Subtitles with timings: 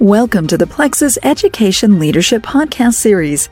[0.00, 3.50] Welcome to the Plexus Education Leadership Podcast Series.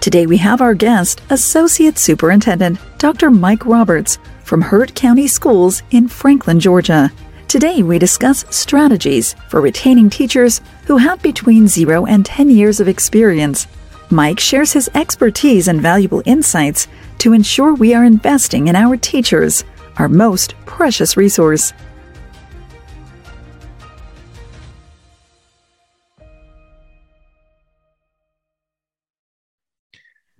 [0.00, 3.30] Today we have our guest, Associate Superintendent Dr.
[3.30, 7.12] Mike Roberts from Heard County Schools in Franklin, Georgia.
[7.48, 12.88] Today we discuss strategies for retaining teachers who have between 0 and 10 years of
[12.88, 13.66] experience.
[14.08, 19.64] Mike shares his expertise and valuable insights to ensure we are investing in our teachers,
[19.98, 21.74] our most precious resource.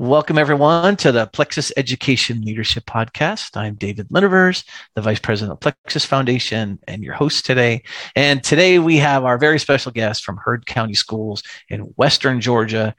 [0.01, 3.55] Welcome, everyone, to the Plexus Education Leadership Podcast.
[3.55, 4.65] I'm David Linnevers,
[4.95, 7.83] the Vice President of Plexus Foundation, and your host today.
[8.17, 12.95] And today we have our very special guest from Heard County Schools in Western Georgia.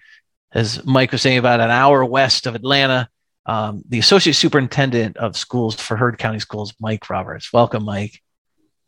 [0.53, 3.09] As Mike was saying, about an hour west of Atlanta,
[3.47, 7.51] um, the Associate Superintendent of Schools for Heard County Schools, Mike Roberts.
[7.51, 8.21] Welcome, Mike.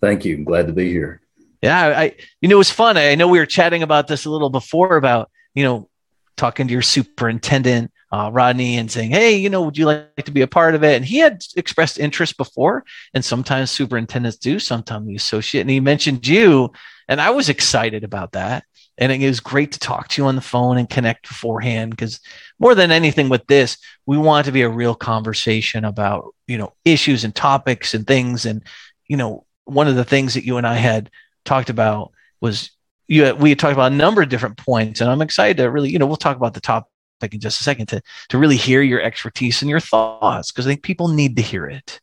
[0.02, 0.36] Thank you.
[0.36, 1.20] I'm glad to be here.
[1.64, 2.96] Yeah, I, you know, it was fun.
[2.96, 5.90] I know we were chatting about this a little before about, you know,
[6.38, 10.32] talking to your superintendent uh, Rodney and saying, "Hey, you know, would you like to
[10.32, 14.60] be a part of it?" And he had expressed interest before, and sometimes superintendents do,
[14.60, 15.62] sometimes the associate.
[15.62, 16.72] And he mentioned you,
[17.08, 18.66] and I was excited about that.
[19.00, 22.20] And it was great to talk to you on the phone and connect beforehand because
[22.60, 26.74] more than anything with this, we want to be a real conversation about you know
[26.86, 28.46] issues and topics and things.
[28.46, 28.62] And
[29.08, 31.10] you know, one of the things that you and I had
[31.46, 32.70] talked about was
[33.08, 35.90] you we had talked about a number of different points, and I'm excited to really
[35.90, 36.92] you know we'll talk about the top
[37.32, 40.72] in just a second to to really hear your expertise and your thoughts because I
[40.72, 42.02] think people need to hear it.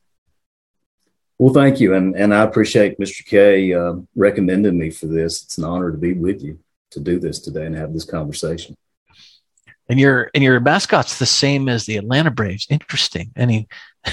[1.38, 3.24] Well, thank you, and and I appreciate Mr.
[3.26, 5.42] K uh, recommending me for this.
[5.42, 6.58] It's an honor to be with you
[6.90, 8.76] to do this today and have this conversation.
[9.88, 12.66] And your and your mascot's the same as the Atlanta Braves.
[12.70, 13.32] Interesting.
[13.36, 13.68] Any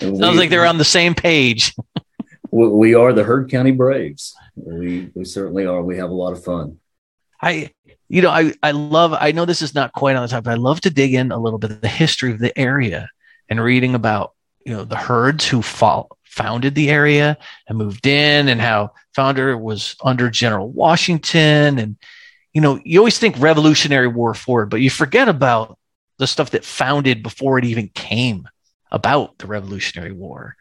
[0.00, 1.74] sounds like they're on the same page.
[2.50, 4.34] we are the Heard County Braves.
[4.56, 5.82] We we certainly are.
[5.82, 6.78] We have a lot of fun.
[7.40, 7.70] I
[8.10, 10.50] you know, I, I love, I know this is not quite on the top, but
[10.50, 13.08] I love to dig in a little bit of the history of the area
[13.48, 14.34] and reading about,
[14.66, 17.38] you know, the Heards who founded the area
[17.68, 21.78] and moved in and how founder was under General Washington.
[21.78, 21.96] And,
[22.52, 25.78] you know, you always think Revolutionary War forward, but you forget about
[26.18, 28.48] the stuff that founded before it even came
[28.90, 30.56] about the Revolutionary War.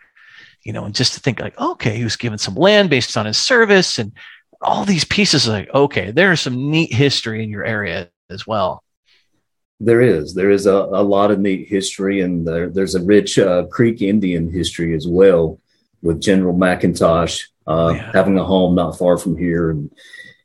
[0.63, 3.25] You know, and just to think like, okay, he was given some land based on
[3.25, 4.11] his service and
[4.61, 8.83] all these pieces like okay there's some neat history in your area as well
[9.79, 13.39] there is there is a, a lot of neat history and there, there's a rich
[13.39, 15.59] uh, creek indian history as well
[16.01, 18.11] with general mcintosh uh, oh, yeah.
[18.13, 19.91] having a home not far from here and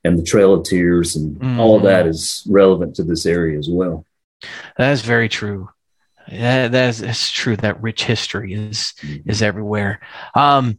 [0.04, 1.58] and the trail of tears and mm-hmm.
[1.58, 4.04] all of that is relevant to this area as well
[4.76, 5.68] that is very true
[6.28, 9.28] yeah that is that's true that rich history is mm-hmm.
[9.28, 10.00] is everywhere
[10.34, 10.78] um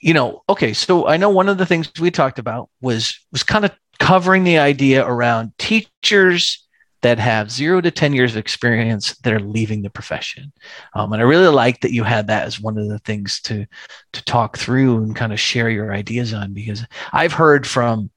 [0.00, 3.42] you know, okay, so I know one of the things we talked about was was
[3.42, 6.66] kind of covering the idea around teachers
[7.02, 10.52] that have zero to 10 years of experience that are leaving the profession.
[10.94, 13.66] Um, and I really like that you had that as one of the things to,
[14.12, 18.10] to talk through and kind of share your ideas on, because I've heard from,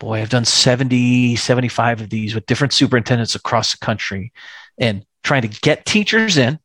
[0.00, 4.32] boy, I've done 70, 75 of these with different superintendents across the country
[4.78, 6.58] and trying to get teachers in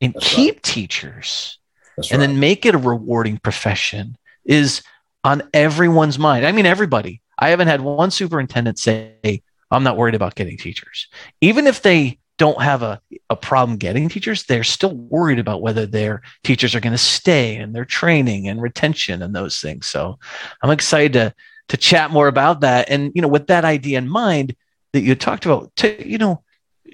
[0.00, 0.62] and That's keep right.
[0.62, 1.58] teachers
[1.96, 2.26] that's and right.
[2.26, 4.82] then make it a rewarding profession is
[5.24, 6.46] on everyone's mind.
[6.46, 7.20] I mean, everybody.
[7.38, 11.08] I haven't had one superintendent say, I'm not worried about getting teachers.
[11.40, 15.86] Even if they don't have a, a problem getting teachers, they're still worried about whether
[15.86, 19.86] their teachers are going to stay and their training and retention and those things.
[19.86, 20.18] So
[20.62, 21.34] I'm excited to,
[21.68, 22.90] to chat more about that.
[22.90, 24.56] And, you know, with that idea in mind
[24.92, 26.42] that you talked about, to, you know,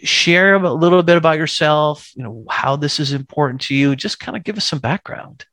[0.05, 3.97] share a little bit about yourself, you know, how this is important to you.
[3.97, 5.47] Just kind of give us some background.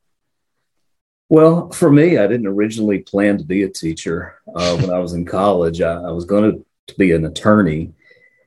[1.28, 5.12] Well, for me, I didn't originally plan to be a teacher uh, when I was
[5.12, 5.80] in college.
[5.80, 7.92] I, I was going to, to, be an attorney,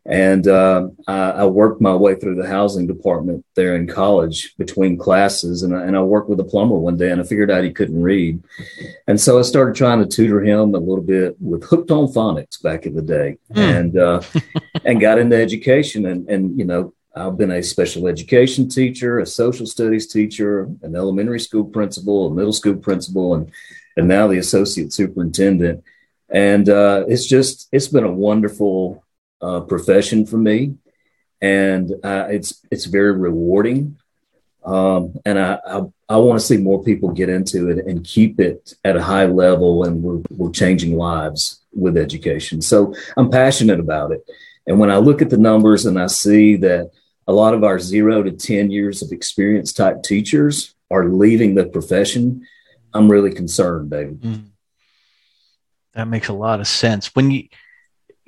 [0.05, 4.97] and uh, I, I, worked my way through the housing department there in college between
[4.97, 5.61] classes.
[5.61, 7.71] And I, and I worked with a plumber one day and I figured out he
[7.71, 8.41] couldn't read.
[9.07, 12.61] And so I started trying to tutor him a little bit with hooked on phonics
[12.61, 13.57] back in the day mm.
[13.57, 14.21] and, uh,
[14.85, 16.05] and got into education.
[16.05, 20.95] And, and, you know, I've been a special education teacher, a social studies teacher, an
[20.95, 23.51] elementary school principal, a middle school principal, and,
[23.97, 25.83] and now the associate superintendent.
[26.29, 29.03] And uh, it's just, it's been a wonderful
[29.41, 30.75] uh, profession for me,
[31.41, 33.97] and uh, it's it's very rewarding.
[34.65, 38.39] Um, and I, I, I want to see more people get into it and keep
[38.39, 42.61] it at a high level, and we're we're changing lives with education.
[42.61, 44.21] So I'm passionate about it.
[44.67, 46.91] And when I look at the numbers and I see that
[47.27, 51.65] a lot of our zero to 10 years of experience type teachers are leaving the
[51.65, 52.45] profession,
[52.93, 54.21] I'm really concerned, David.
[54.21, 54.45] Mm.
[55.93, 57.15] that makes a lot of sense.
[57.15, 57.47] When you,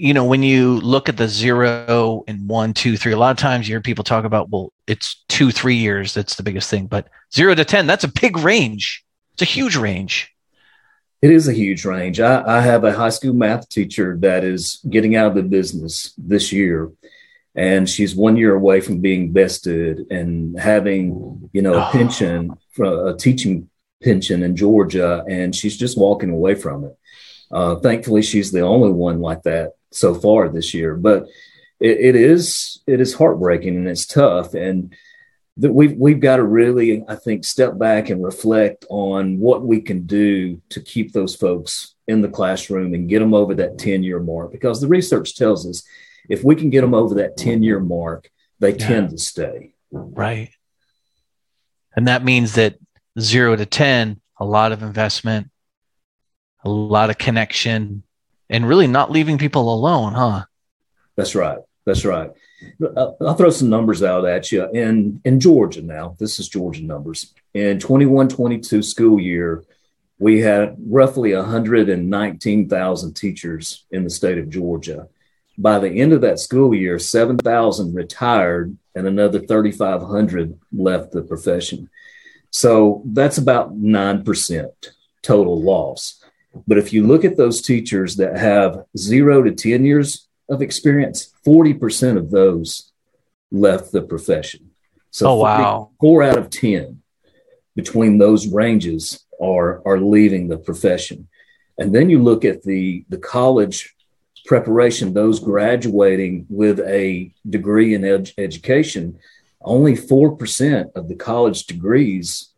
[0.02, 3.38] you know, when you look at the zero and one, two, three, a lot of
[3.38, 6.16] times you hear people talk about, well, it's two, three years.
[6.16, 6.88] That's the biggest thing.
[6.88, 9.06] But zero to 10, that's a big range.
[9.34, 10.34] It's a huge range.
[11.22, 12.20] It is a huge range.
[12.20, 16.16] I, I have a high school math teacher that is getting out of the business
[16.18, 16.92] this year
[17.54, 21.92] and she's one year away from being vested and having you know a oh.
[21.92, 22.50] pension
[22.82, 23.70] a teaching
[24.02, 26.98] pension in georgia and she's just walking away from it
[27.52, 31.28] uh, thankfully she's the only one like that so far this year but
[31.80, 34.94] it, it is it is heartbreaking and it's tough and
[35.58, 39.82] that we've we've got to really i think step back and reflect on what we
[39.82, 44.04] can do to keep those folks in the classroom and get them over that 10
[44.04, 45.84] year mark because the research tells us
[46.30, 48.30] if we can get them over that 10 year mark,
[48.60, 48.88] they yeah.
[48.88, 49.74] tend to stay.
[49.92, 50.50] Right.
[51.96, 52.78] And that means that
[53.20, 55.50] zero to 10, a lot of investment,
[56.64, 58.04] a lot of connection,
[58.52, 60.46] and really not leaving people alone, huh?
[61.16, 61.60] That's right.
[61.86, 62.30] That's right.
[62.80, 64.70] Uh, I'll throw some numbers out at you.
[64.70, 67.34] In in Georgia now, this is Georgia numbers.
[67.56, 69.64] In 21-22 school year,
[70.20, 75.08] we had roughly 119,000 teachers in the state of Georgia
[75.58, 81.90] by the end of that school year, 7,000 retired and another 3,500 left the profession.
[82.52, 84.70] So that's about 9%
[85.22, 86.21] total loss.
[86.68, 91.34] But if you look at those teachers that have zero to 10 years of experience,
[91.46, 92.92] 40% of those
[93.52, 94.72] left the profession.
[95.12, 95.92] So oh, wow.
[96.00, 97.02] four out of 10
[97.76, 101.28] between those ranges are, are leaving the profession.
[101.78, 103.96] And then you look at the, the college
[104.46, 109.20] preparation, those graduating with a degree in ed- education,
[109.62, 112.52] only 4% of the college degrees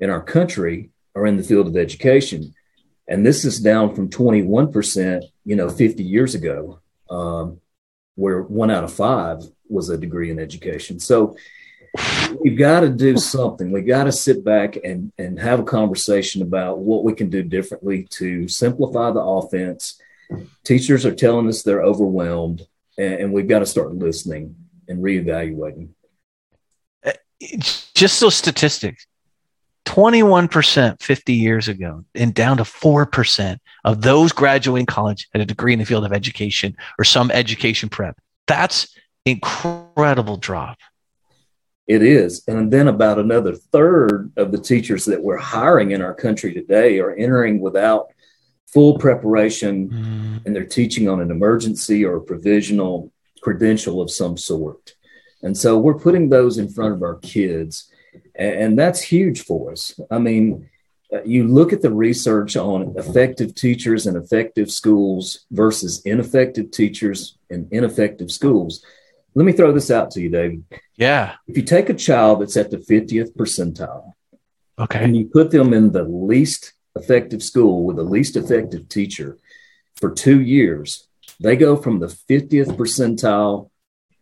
[0.00, 2.54] in our country are in the field of education.
[3.08, 7.60] And this is down from 21%, you know, 50 years ago, um,
[8.16, 10.98] where one out of five was a degree in education.
[10.98, 11.36] So
[12.40, 13.70] we've got to do something.
[13.70, 17.42] We got to sit back and, and have a conversation about what we can do
[17.42, 20.00] differently to simplify the offense
[20.64, 22.66] teachers are telling us they're overwhelmed
[22.98, 24.56] and, and we've got to start listening
[24.88, 25.90] and reevaluating.
[27.04, 27.12] Uh,
[27.94, 29.06] just those statistics
[29.86, 35.72] 21% 50 years ago and down to 4% of those graduating college had a degree
[35.72, 38.18] in the field of education or some education prep.
[38.46, 38.94] That's
[39.24, 40.78] incredible drop.
[41.86, 42.42] It is.
[42.48, 46.98] And then about another third of the teachers that we're hiring in our country today
[46.98, 48.08] are entering without
[48.66, 50.44] full preparation mm.
[50.44, 54.94] and they're teaching on an emergency or a provisional credential of some sort.
[55.42, 57.90] And so we're putting those in front of our kids.
[58.34, 59.98] And that's huge for us.
[60.10, 60.68] I mean,
[61.12, 67.38] uh, you look at the research on effective teachers and effective schools versus ineffective teachers
[67.48, 68.84] and ineffective schools.
[69.34, 70.64] Let me throw this out to you, David.
[70.96, 71.34] Yeah.
[71.46, 74.12] If you take a child that's at the 50th percentile,
[74.78, 79.38] okay, and you put them in the least effective school with the least effective teacher
[79.94, 81.06] for two years,
[81.38, 83.70] they go from the 50th percentile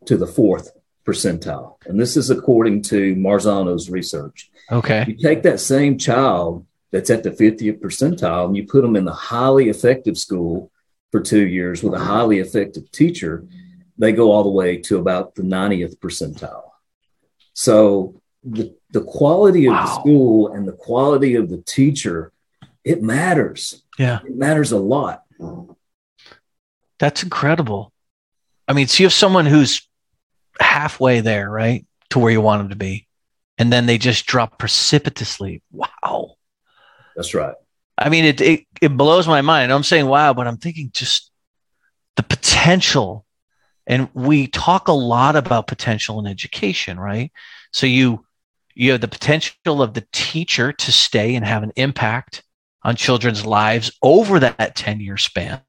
[0.07, 0.73] to the fourth
[1.05, 1.77] percentile.
[1.87, 4.51] And this is according to Marzano's research.
[4.71, 5.05] Okay.
[5.07, 9.05] You take that same child that's at the 50th percentile and you put them in
[9.05, 10.71] the highly effective school
[11.11, 13.47] for two years with a highly effective teacher,
[13.99, 16.71] they go all the way to about the 90th percentile.
[17.53, 19.85] So the, the quality of wow.
[19.85, 22.33] the school and the quality of the teacher
[22.85, 23.83] it matters.
[23.99, 24.21] Yeah.
[24.25, 25.23] It matters a lot.
[26.99, 27.93] That's incredible.
[28.69, 29.89] I mean, so you have someone who's
[30.61, 31.87] halfway there, right?
[32.11, 33.07] To where you want them to be.
[33.59, 35.63] And then they just drop precipitously.
[35.71, 36.37] Wow.
[37.17, 37.55] That's right.
[37.97, 39.73] I mean, it, it, it blows my mind.
[39.73, 41.31] I'm saying wow, but I'm thinking just
[42.17, 43.25] the potential.
[43.87, 47.31] And we talk a lot about potential in education, right?
[47.73, 48.25] So you
[48.75, 52.43] you have the potential of the teacher to stay and have an impact
[52.83, 55.61] on children's lives over that 10 year span.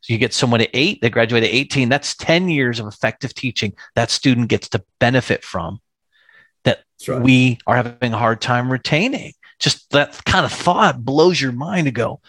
[0.00, 3.34] So you get someone at eight, they graduate at 18, that's 10 years of effective
[3.34, 5.80] teaching that student gets to benefit from
[6.64, 7.20] that right.
[7.20, 9.32] we are having a hard time retaining.
[9.58, 12.20] Just that kind of thought blows your mind to go,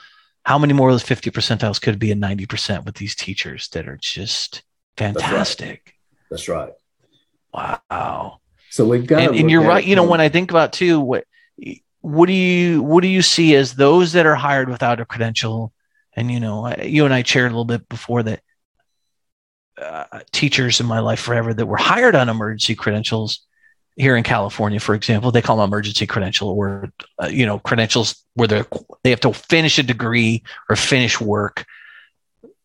[0.43, 3.87] how many more of those 50 percentiles could be in 90% with these teachers that
[3.87, 4.63] are just
[4.97, 5.95] fantastic?
[6.29, 6.67] That's right.
[6.67, 6.75] That's
[7.53, 7.81] right.
[7.89, 8.39] Wow.
[8.69, 9.83] So we've got, and, and you're right.
[9.83, 11.25] You know, when I think about too, what
[11.99, 15.73] what do you what do you see as those that are hired without a credential?
[16.15, 18.41] And you know, you and I shared a little bit before that
[19.81, 23.45] uh, teachers in my life forever that were hired on emergency credentials
[23.95, 26.91] here in California, for example, they call them emergency credential or,
[27.21, 28.63] uh, you know, credentials where they
[29.03, 31.65] they have to finish a degree or finish work.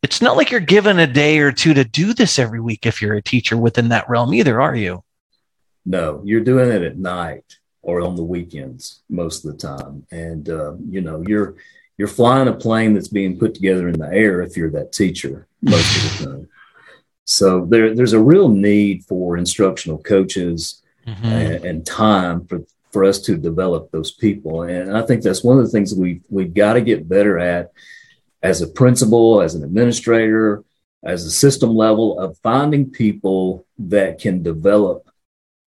[0.02, 3.02] It's not like you're given a day or two to do this every week if
[3.02, 5.02] you're a teacher within that realm either, are you?
[5.84, 10.48] No, you're doing it at night or on the weekends most of the time, and
[10.48, 11.56] uh, you know you're
[11.98, 15.46] you're flying a plane that's being put together in the air if you're that teacher
[15.62, 16.48] most of the time.
[17.24, 21.24] So there, there's a real need for instructional coaches mm-hmm.
[21.24, 22.60] and, and, time for,
[22.92, 24.62] for us to develop those people.
[24.62, 27.72] And I think that's one of the things we we've got to get better at
[28.42, 30.62] as a principal, as an administrator,
[31.02, 35.08] as a system level of finding people that can develop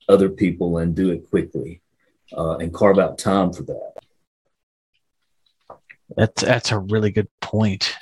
[0.07, 1.81] other people and do it quickly
[2.37, 3.93] uh, and carve out time for that.
[6.15, 7.95] That's that's a really good point.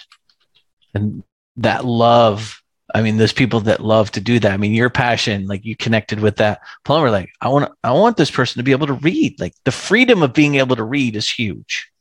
[0.93, 1.23] And
[1.57, 2.61] that love
[2.95, 4.51] I mean, there's people that love to do that.
[4.51, 7.11] I mean, your passion, like you connected with that plumber.
[7.11, 9.39] Like, I want, I want this person to be able to read.
[9.41, 11.91] Like, the freedom of being able to read is huge.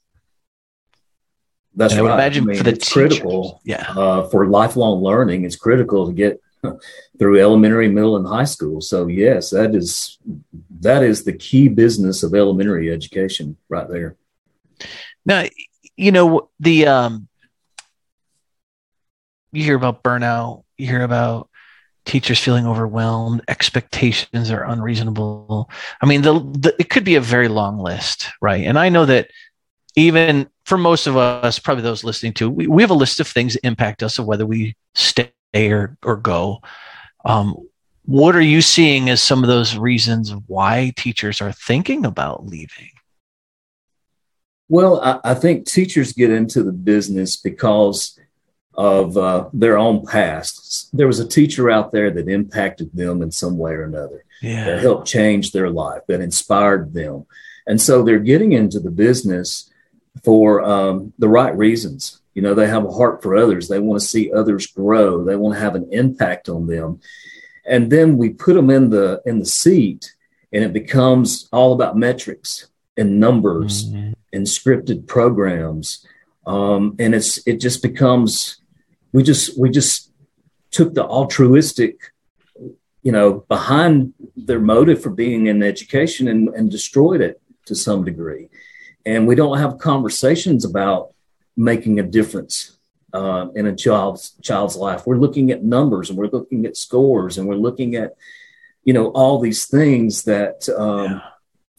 [1.75, 2.13] That's and right.
[2.13, 3.61] I would imagine I mean, for the it's critical.
[3.65, 6.41] Yeah, uh, for lifelong learning, it's critical to get
[7.19, 8.81] through elementary, middle, and high school.
[8.81, 10.17] So, yes, that is
[10.81, 14.17] that is the key business of elementary education, right there.
[15.27, 15.45] Now,
[15.97, 17.29] you know the um,
[19.53, 21.49] you hear about burnout you hear about
[22.05, 25.69] teachers feeling overwhelmed expectations are unreasonable.
[26.01, 28.65] I mean the, the, it could be a very long list right?
[28.65, 29.31] And i know that
[29.97, 33.27] even for most of us probably those listening to we, we have a list of
[33.27, 36.61] things that impact us of whether we stay or, or go.
[37.25, 37.57] Um,
[38.05, 42.91] what are you seeing as some of those reasons why teachers are thinking about leaving
[44.69, 48.19] well I, I think teachers get into the business because
[48.77, 50.91] of uh, their own past.
[50.93, 54.65] There was a teacher out there that impacted them in some way or another, yeah.
[54.67, 57.27] that helped change their life, that inspired them.
[57.67, 59.71] And so they're getting into the business
[60.25, 62.21] for um, the right reasons.
[62.35, 63.69] You know, they have a heart for others.
[63.69, 65.25] They want to see others grow.
[65.25, 67.01] They want to have an impact on them.
[67.65, 70.15] And then we put them in the in the seat,
[70.53, 74.13] and it becomes all about metrics and numbers mm-hmm.
[74.37, 76.07] And scripted programs.
[76.47, 78.61] Um, and it's it just becomes
[79.13, 80.13] we just we just
[80.71, 82.13] took the altruistic
[83.03, 88.05] you know behind their motive for being in education and, and destroyed it to some
[88.05, 88.49] degree
[89.05, 91.15] and we don't have conversations about
[91.57, 92.79] making a difference
[93.13, 97.39] uh, in a child's child's life we're looking at numbers and we're looking at scores
[97.39, 98.17] and we're looking at
[98.85, 101.21] you know all these things that um, yeah.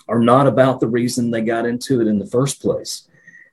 [0.07, 3.07] Are not about the reason they got into it in the first place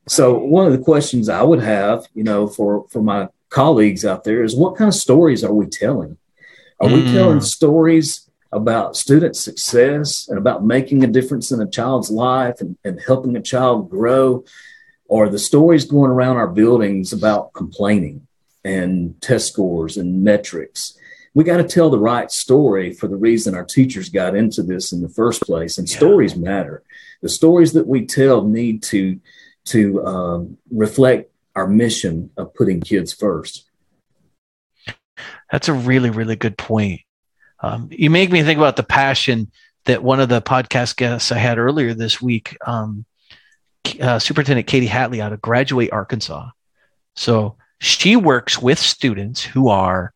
[0.07, 4.25] so one of the questions i would have you know for for my colleagues out
[4.25, 6.19] there is what kind of stories are we telling?
[6.81, 6.95] Are mm.
[6.95, 12.61] we telling stories about student success and about making a difference in a child's life
[12.61, 14.45] and, and helping a child grow?
[15.07, 18.27] Or the stories going around our buildings about complaining
[18.65, 20.99] and test scores and metrics?
[21.35, 24.93] We got to tell the right story for the reason our teachers got into this
[24.93, 25.79] in the first place.
[25.79, 25.97] And yeah.
[25.97, 26.83] stories matter.
[27.23, 29.21] The stories that we tell need to
[29.67, 33.65] to um, reflect our mission of putting kids first.
[35.51, 37.01] That's a really, really good point.
[37.61, 39.51] Um, you make me think about the passion
[39.85, 43.05] that one of the podcast guests I had earlier this week, um,
[44.01, 46.51] uh, Superintendent Katie Hatley out of Graduate, Arkansas.
[47.17, 50.13] So she works with students who are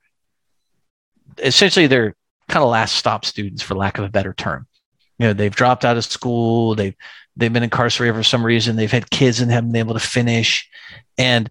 [1.38, 2.14] essentially they're
[2.48, 4.66] kind of last stop students, for lack of a better term.
[5.18, 6.94] You know, they've dropped out of school, they've
[7.36, 10.68] they've been incarcerated for some reason, they've had kids and haven't been able to finish,
[11.16, 11.50] and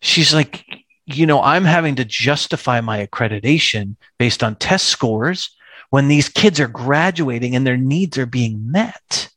[0.00, 0.64] she's like,
[1.06, 5.54] you know, I'm having to justify my accreditation based on test scores
[5.90, 9.28] when these kids are graduating and their needs are being met.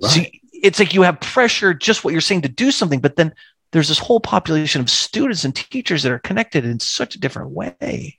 [0.00, 0.10] Right.
[0.10, 0.22] So
[0.52, 3.32] it's like you have pressure, just what you're saying to do something, but then
[3.72, 7.50] there's this whole population of students and teachers that are connected in such a different
[7.50, 8.18] way.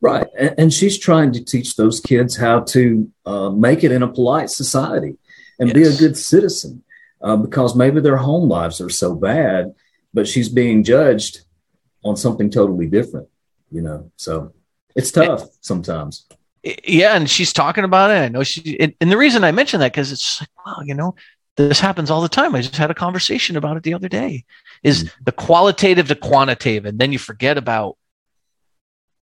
[0.00, 0.28] Right.
[0.56, 4.48] And, she's trying to teach those kids how to uh, make it in a polite
[4.48, 5.16] society
[5.58, 5.74] and yes.
[5.74, 6.84] be a good citizen
[7.20, 9.74] uh, because maybe their home lives are so bad
[10.14, 11.42] but she's being judged
[12.04, 13.28] on something totally different,
[13.70, 14.10] you know.
[14.16, 14.52] So
[14.94, 16.26] it's tough sometimes.
[16.84, 18.14] Yeah, and she's talking about it.
[18.14, 21.14] I know she, and the reason I mention that because it's like, wow, you know,
[21.56, 22.54] this happens all the time.
[22.54, 24.44] I just had a conversation about it the other day.
[24.82, 25.24] Is mm-hmm.
[25.24, 27.96] the qualitative to quantitative, and then you forget about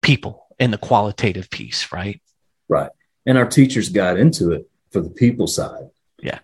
[0.02, 2.20] people in the qualitative piece, right?
[2.68, 2.90] Right.
[3.26, 5.90] And our teachers got into it for the people side.
[6.20, 6.38] Yeah.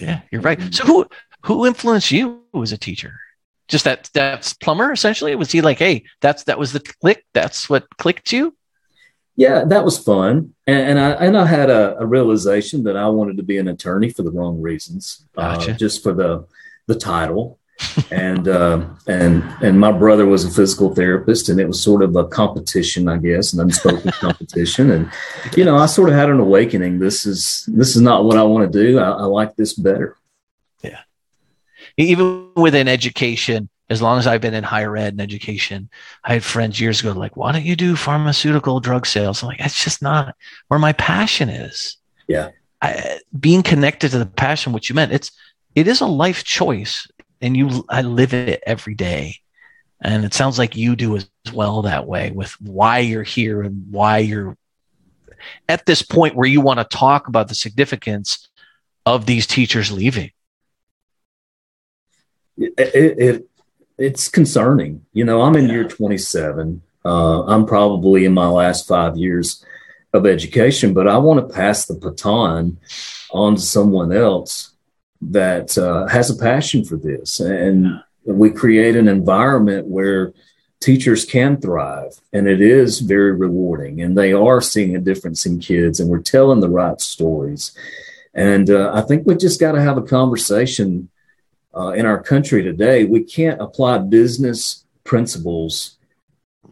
[0.00, 0.74] Yeah, you're right.
[0.74, 1.06] So who
[1.44, 3.20] who influenced you as a teacher?
[3.68, 7.68] just that that's plumber essentially was he like hey that's that was the click that's
[7.68, 8.56] what clicked you
[9.38, 13.06] yeah, that was fun, and, and I and I had a, a, realization that I
[13.08, 15.70] wanted to be an attorney for the wrong reasons, uh, gotcha.
[15.70, 16.48] uh, just for the
[16.88, 17.60] the title,
[18.10, 22.16] and uh, and and my brother was a physical therapist, and it was sort of
[22.16, 25.10] a competition, I guess, an unspoken competition, and
[25.56, 26.98] you know, I sort of had an awakening.
[26.98, 28.98] This is this is not what I want to do.
[28.98, 30.16] I, I like this better.
[30.82, 31.00] Yeah,
[31.96, 35.88] even within education as long as I've been in higher ed and education,
[36.24, 39.42] I had friends years ago like, why don't you do pharmaceutical drug sales?
[39.42, 40.34] I'm like, that's just not
[40.68, 41.96] where my passion is.
[42.26, 42.50] Yeah.
[42.82, 45.32] I, being connected to the passion, which you meant, it's,
[45.74, 47.08] it is a life choice
[47.40, 49.36] and you, I live it every day.
[50.00, 53.90] And it sounds like you do as well that way with why you're here and
[53.90, 54.56] why you're
[55.68, 58.48] at this point where you want to talk about the significance
[59.06, 60.30] of these teachers leaving.
[62.56, 63.48] It, it,
[63.96, 65.04] it's concerning.
[65.12, 65.72] You know, I'm in yeah.
[65.72, 66.82] year 27.
[67.04, 69.64] Uh, I'm probably in my last five years
[70.12, 72.78] of education, but I want to pass the baton
[73.30, 74.72] on to someone else
[75.20, 77.40] that uh, has a passion for this.
[77.40, 80.32] And we create an environment where
[80.80, 85.58] teachers can thrive and it is very rewarding and they are seeing a difference in
[85.58, 87.76] kids and we're telling the right stories.
[88.34, 91.08] And uh, I think we just got to have a conversation
[91.76, 95.96] uh, in our country today, we can't apply business principles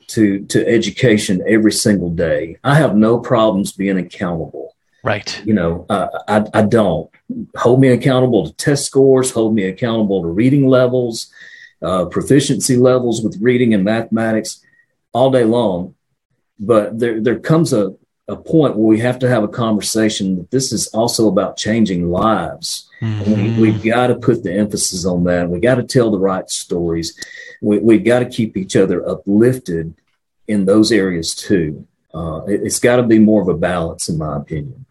[0.09, 2.59] to to education every single day.
[2.65, 4.75] I have no problems being accountable.
[5.03, 5.41] Right.
[5.45, 7.11] You know, uh, I I don't
[7.57, 11.31] hold me accountable to test scores, hold me accountable to reading levels,
[11.83, 14.63] uh, proficiency levels with reading and mathematics,
[15.13, 15.95] all day long.
[16.59, 17.95] But there there comes a
[18.29, 22.11] a point where we have to have a conversation that this is also about changing
[22.11, 22.89] lives.
[23.01, 23.61] Mm-hmm.
[23.61, 25.49] We, have got to put the emphasis on that.
[25.49, 27.17] We got to tell the right stories.
[27.63, 29.95] We, we've got to keep each other uplifted
[30.49, 31.87] in those areas too.
[32.13, 34.86] Uh, it, has got to be more of a balance, in my opinion.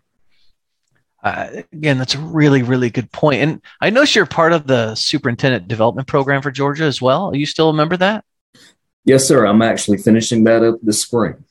[1.25, 3.41] Uh, again, that's a really, really good point.
[3.41, 7.31] And I know you're part of the superintendent development program for Georgia as well.
[7.31, 8.23] Are you still a member of that?
[9.05, 9.43] Yes, sir.
[9.43, 11.43] I'm actually finishing that up this spring.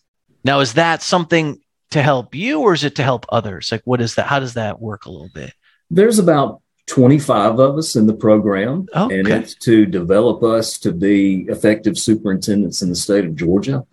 [0.44, 3.72] Now, is that something to help you or is it to help others?
[3.72, 4.28] Like, what is that?
[4.28, 5.52] How does that work a little bit?
[5.90, 9.18] There's about 25 of us in the program, okay.
[9.18, 13.84] and it's to develop us to be effective superintendents in the state of Georgia.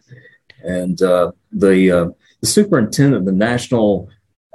[0.63, 2.10] And uh, the, uh,
[2.41, 4.10] the superintendent, of the national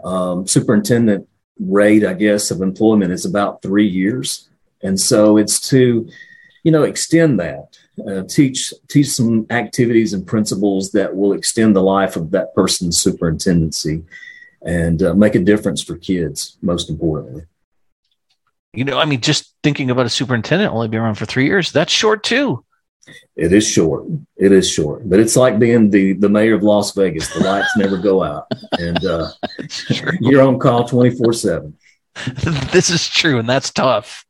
[0.06, 4.48] um, superintendent rate, I guess, of employment is about three years.
[4.82, 6.08] And so it's to,
[6.62, 11.82] you know, extend that uh, teach teach some activities and principles that will extend the
[11.82, 14.04] life of that person's superintendency
[14.62, 17.44] and uh, make a difference for kids most importantly
[18.74, 21.72] you know i mean just thinking about a superintendent only be around for three years
[21.72, 22.62] that's short too
[23.36, 24.06] it is short.
[24.36, 25.08] It is short.
[25.08, 27.32] But it's like being the the mayor of las vegas.
[27.32, 28.46] The lights never go out.
[28.72, 29.30] And uh,
[30.20, 31.76] you're on call 24 7
[32.72, 34.24] this is true and that's tough.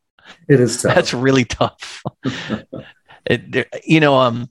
[0.48, 0.94] It is tough.
[0.94, 2.02] That's really tough.
[3.26, 4.48] it, you know, um,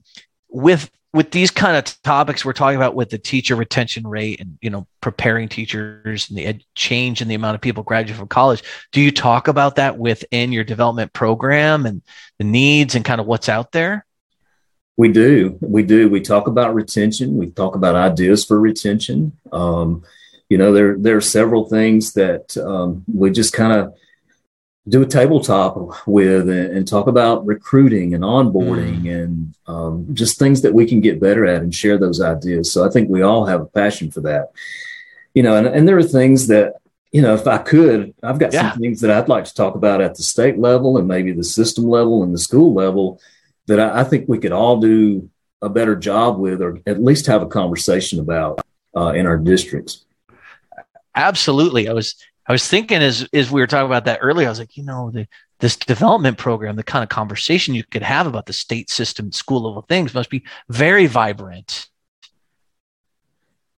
[0.48, 4.58] with with these kind of topics we're talking about with the teacher retention rate and
[4.60, 8.28] you know preparing teachers and the ed- change in the amount of people graduate from
[8.28, 8.62] college
[8.92, 12.02] do you talk about that within your development program and
[12.38, 14.05] the needs and kind of what's out there
[14.96, 20.02] we do we do we talk about retention we talk about ideas for retention um,
[20.48, 23.94] you know there there are several things that um, we just kind of
[24.88, 29.22] do a tabletop with and, and, talk about recruiting and onboarding mm.
[29.22, 32.72] and um, just things that we can get better at and share those ideas.
[32.72, 34.52] So I think we all have a passion for that.
[35.34, 36.74] You know, and, and there are things that,
[37.10, 38.70] you know, if I could, I've got yeah.
[38.70, 41.44] some things that I'd like to talk about at the state level and maybe the
[41.44, 43.20] system level and the school level
[43.66, 45.30] that I, I think we could all do
[45.62, 48.64] a better job with or at least have a conversation about
[48.96, 50.04] uh, in our districts.
[51.14, 51.88] Absolutely.
[51.88, 52.14] I was
[52.46, 54.84] I was thinking as as we were talking about that earlier, I was like, you
[54.84, 55.26] know, the,
[55.58, 59.62] this development program, the kind of conversation you could have about the state system, school
[59.62, 61.88] level things must be very vibrant.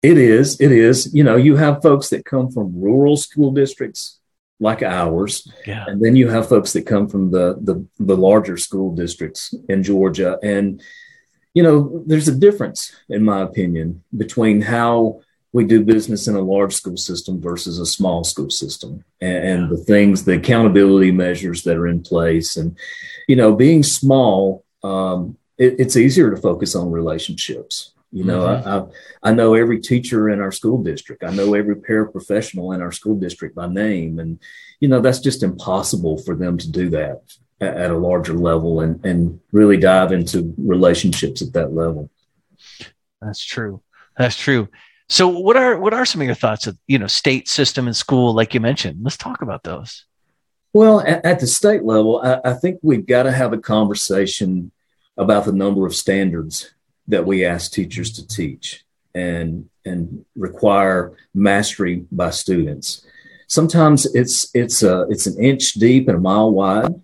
[0.03, 0.61] It is.
[0.61, 1.13] It is.
[1.15, 4.18] You know, you have folks that come from rural school districts
[4.61, 5.85] like ours, yeah.
[5.87, 9.83] and then you have folks that come from the the, the larger school districts in
[9.83, 10.83] Georgia, and
[11.55, 15.21] you know, there's a difference, in my opinion, between how
[15.53, 19.71] we do business in a large school system versus a small school system and, and,
[19.71, 22.57] the things the accountability measures that are in place.
[22.57, 22.77] And
[23.29, 28.69] you know being small um, it, it's easier to focus on relationships you know mm-hmm.
[28.69, 32.83] I, I, I know every teacher in our school district i know every paraprofessional in
[32.83, 34.39] our school district by name and
[34.81, 37.23] you know that's just impossible for them to do that
[37.61, 42.11] at, at a larger level and and really dive into relationships at that level
[43.21, 43.83] that's true
[44.17, 44.69] that's true
[45.09, 47.97] So what are what are some of your thoughts of you know state system and
[47.97, 48.99] school like you mentioned?
[49.03, 50.05] Let's talk about those.
[50.75, 54.71] Well, at, at the state level, I, I think we've got to have a conversation
[55.17, 56.75] about the number of standards
[57.09, 63.05] that we ask teachers to teach and and require mastery by students.
[63.49, 66.95] Sometimes it's it's a it's an inch deep and a mile wide.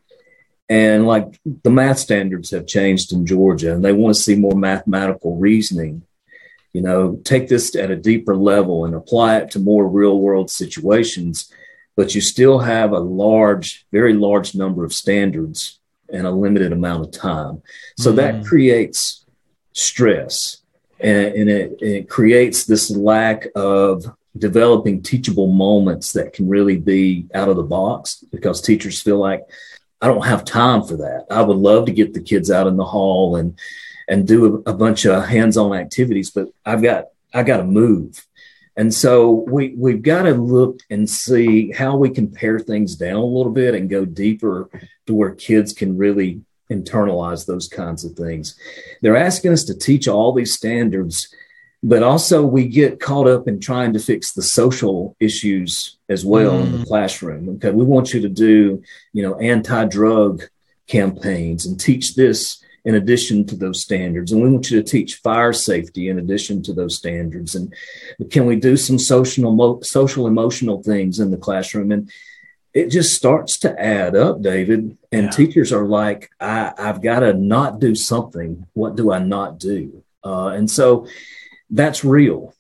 [0.69, 4.57] And like the math standards have changed in Georgia, and they want to see more
[4.57, 6.03] mathematical reasoning.
[6.73, 10.51] You know, take this at a deeper level and apply it to more real world
[10.51, 11.53] situations,
[11.97, 17.05] but you still have a large, very large number of standards and a limited amount
[17.05, 17.63] of time.
[17.99, 18.17] So mm.
[18.17, 19.24] that creates
[19.75, 20.63] stress
[21.01, 24.07] and, and it, it creates this lack of
[24.37, 29.43] developing teachable moments that can really be out of the box because teachers feel like
[30.01, 31.27] I don't have time for that.
[31.31, 33.59] I would love to get the kids out in the hall and
[34.07, 38.27] and do a, a bunch of hands-on activities, but I've got I got to move.
[38.77, 43.17] And so we we've got to look and see how we can pare things down
[43.17, 44.69] a little bit and go deeper
[45.07, 48.57] to where kids can really internalize those kinds of things.
[49.03, 51.35] They're asking us to teach all these standards
[51.85, 56.53] but also we get caught up in trying to fix the social issues as well
[56.53, 56.65] mm.
[56.65, 56.87] in the mm.
[56.87, 60.43] classroom okay we want you to do you know anti-drug
[60.89, 65.17] campaigns and teach this in addition to those standards and we want you to teach
[65.17, 67.73] fire safety in addition to those standards and
[68.31, 72.11] can we do some social social emotional things in the classroom and
[72.75, 75.31] it just starts to add up david and yeah.
[75.31, 80.03] teachers are like I, i've got to not do something what do i not do
[80.25, 81.07] uh, and so
[81.71, 82.55] that's real.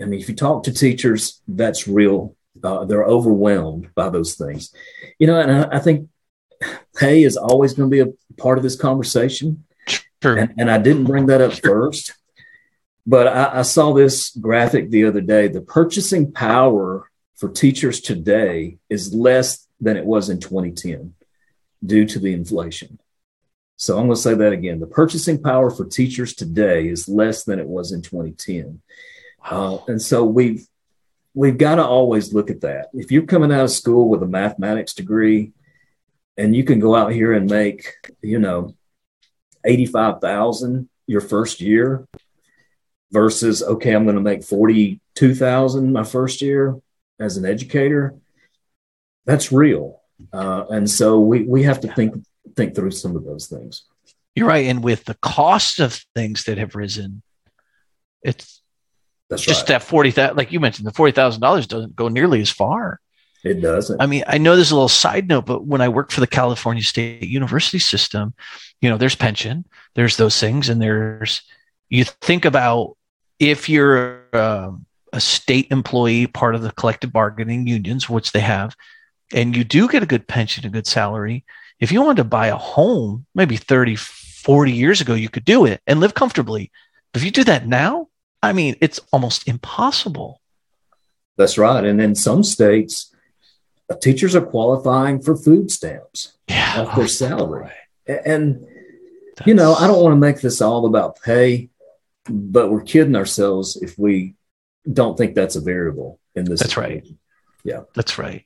[0.00, 2.36] I mean, if you talk to teachers, that's real.
[2.62, 4.74] Uh, they're overwhelmed by those things,
[5.18, 5.40] you know.
[5.40, 6.08] And I, I think
[6.96, 9.64] pay is always going to be a part of this conversation.
[10.22, 10.36] Sure.
[10.36, 11.62] And, and I didn't bring that up sure.
[11.62, 12.14] first,
[13.06, 15.48] but I, I saw this graphic the other day.
[15.48, 17.07] The purchasing power
[17.38, 21.14] for teachers today is less than it was in 2010
[21.84, 22.98] due to the inflation.
[23.76, 24.80] So I'm going to say that again.
[24.80, 28.82] The purchasing power for teachers today is less than it was in 2010.
[29.48, 30.66] Uh, and so we've
[31.32, 32.88] we've got to always look at that.
[32.92, 35.52] If you're coming out of school with a mathematics degree
[36.36, 38.74] and you can go out here and make, you know,
[39.64, 42.08] 85,000 your first year
[43.12, 46.80] versus okay, I'm going to make 42,000 my first year
[47.20, 48.14] as an educator,
[49.24, 50.00] that's real.
[50.32, 52.14] Uh, and so we we have to think
[52.56, 53.84] think through some of those things.
[54.34, 54.66] You're right.
[54.66, 57.22] And with the cost of things that have risen,
[58.22, 58.62] it's
[59.28, 59.80] That's just right.
[59.80, 63.00] that 40, like you mentioned, the $40,000 doesn't go nearly as far.
[63.44, 64.00] It doesn't.
[64.00, 66.26] I mean, I know there's a little side note, but when I worked for the
[66.26, 68.34] California State University system,
[68.80, 71.42] you know, there's pension, there's those things, and there's,
[71.88, 72.96] you think about
[73.38, 74.70] if you're uh,
[75.18, 78.76] a state employee, part of the collective bargaining unions, which they have,
[79.34, 81.44] and you do get a good pension, a good salary,
[81.80, 85.64] if you wanted to buy a home, maybe 30, 40 years ago, you could do
[85.64, 86.70] it and live comfortably.
[87.12, 88.08] But if you do that now,
[88.44, 90.40] I mean, it's almost impossible.
[91.36, 91.84] That's right.
[91.84, 93.12] And in some states,
[93.90, 97.72] uh, teachers are qualifying for food stamps yeah, off their oh, salary.
[98.06, 98.20] Right.
[98.24, 98.64] And,
[99.36, 99.48] That's...
[99.48, 101.70] you know, I don't want to make this all about pay,
[102.28, 104.36] but we're kidding ourselves if we
[104.92, 106.60] don't think that's a variable in this.
[106.60, 107.02] That's situation.
[107.02, 107.16] right.
[107.64, 107.80] Yeah.
[107.94, 108.44] That's right.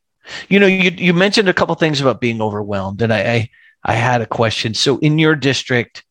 [0.48, 3.50] You know, you you mentioned a couple things about being overwhelmed, and I, I
[3.84, 4.74] I had a question.
[4.74, 6.04] So, in your district,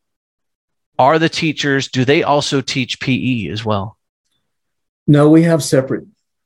[0.98, 1.88] are the teachers?
[1.88, 3.98] Do they also teach PE as well?
[5.06, 6.04] No, we have separate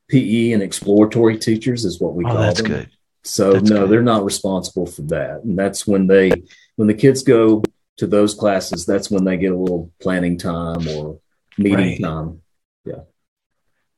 [0.09, 2.71] PE and exploratory teachers, is what we oh, call that's them.
[2.71, 2.91] good.
[3.25, 3.91] So that's no, good.
[3.91, 6.31] they're not responsible for that, and that's when they
[6.77, 7.63] when the kids go
[7.97, 8.87] to those classes.
[8.87, 11.19] That's when they get a little planning time or
[11.59, 12.01] meeting right.
[12.01, 12.43] time.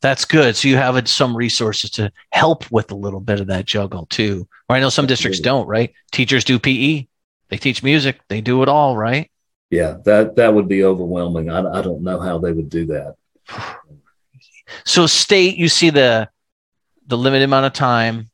[0.00, 0.54] That's good.
[0.56, 4.46] So you have some resources to help with a little bit of that juggle too.
[4.68, 5.92] Or I know some districts don't, right?
[6.12, 7.06] Teachers do PE,
[7.48, 9.30] they teach music, they do it all, right?
[9.70, 11.50] Yeah, that that would be overwhelming.
[11.50, 13.16] I, I don't know how they would do that.
[14.84, 16.28] So state, you see the
[17.06, 18.28] the limited amount of time,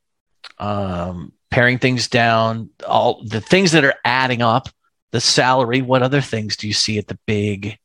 [0.59, 4.69] um, paring things down, all the things that are adding up,
[5.13, 5.81] the salary.
[5.81, 7.79] What other things do you see at the big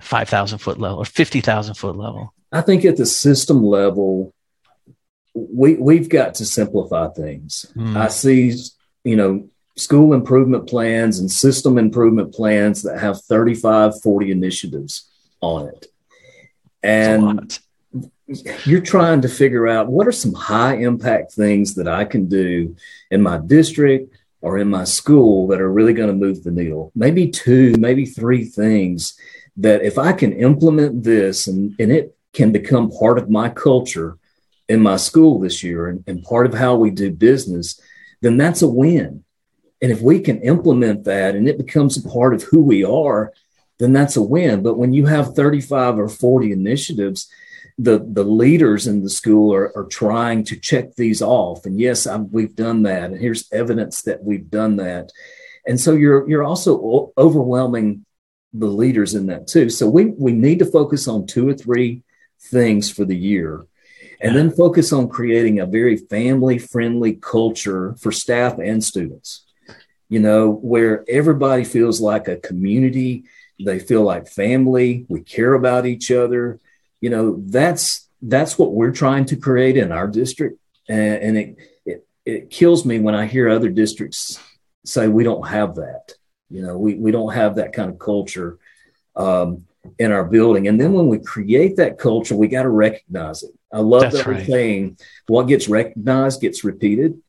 [0.00, 2.32] five thousand foot level or fifty thousand foot level?
[2.52, 4.34] I think at the system level,
[5.34, 7.66] we we've got to simplify things.
[7.76, 7.96] Mm.
[7.96, 8.54] I see,
[9.04, 15.08] you know, school improvement plans and system improvement plans that have 35, 40 initiatives
[15.40, 15.86] on it.
[16.82, 17.58] And
[18.64, 22.76] you're trying to figure out what are some high impact things that I can do
[23.10, 26.92] in my district or in my school that are really going to move the needle.
[26.94, 29.18] Maybe two, maybe three things
[29.56, 34.18] that if I can implement this and, and it can become part of my culture
[34.68, 37.80] in my school this year and, and part of how we do business,
[38.20, 39.24] then that's a win.
[39.82, 43.32] And if we can implement that and it becomes a part of who we are,
[43.78, 44.62] then that's a win.
[44.62, 47.28] But when you have 35 or 40 initiatives,
[47.78, 51.64] the, the leaders in the school are, are trying to check these off.
[51.64, 53.10] And yes, I'm, we've done that.
[53.10, 55.10] And here's evidence that we've done that.
[55.66, 58.04] And so you're, you're also overwhelming
[58.52, 59.70] the leaders in that too.
[59.70, 62.02] So we, we need to focus on two or three
[62.40, 63.66] things for the year.
[64.20, 69.44] And then focus on creating a very family friendly culture for staff and students.
[70.08, 73.24] You know where everybody feels like a community
[73.64, 76.58] they feel like family we care about each other.
[77.00, 80.58] You know that's that's what we're trying to create in our district.
[80.88, 84.38] And, and it, it it kills me when i hear other districts
[84.84, 86.12] say we don't have that.
[86.48, 88.58] You know we, we don't have that kind of culture.
[89.16, 89.66] Um,
[89.98, 90.68] in our building.
[90.68, 93.50] And then when we create that culture, we got to recognize it.
[93.72, 94.46] I love That's that right.
[94.46, 97.20] saying what gets recognized gets repeated.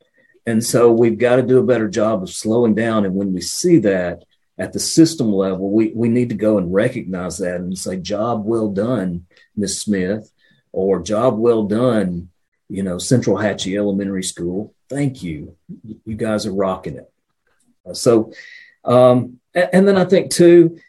[0.45, 3.05] And so we've got to do a better job of slowing down.
[3.05, 4.23] And when we see that
[4.57, 8.43] at the system level, we, we need to go and recognize that and say, job
[8.43, 10.31] well done, Miss Smith,
[10.71, 12.29] or job well done,
[12.69, 14.73] you know, Centralhatchee Elementary School.
[14.89, 15.55] Thank you.
[16.05, 17.11] You guys are rocking it.
[17.93, 18.33] So,
[18.83, 20.79] um, and then I think too,